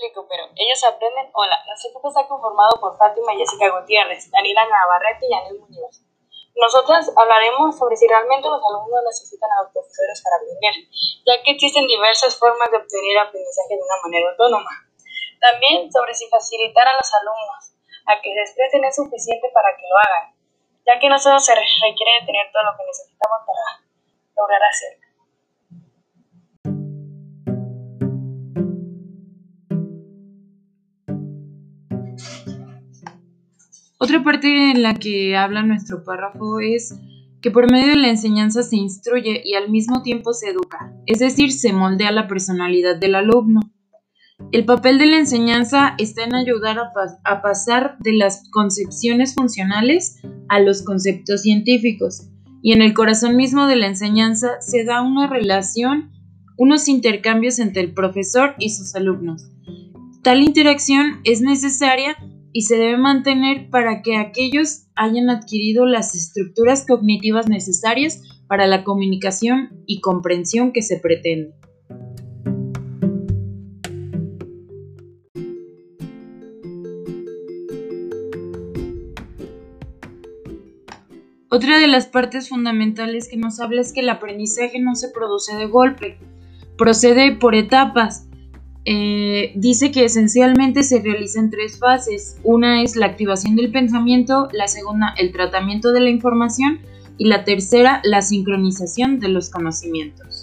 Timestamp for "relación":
55.26-56.10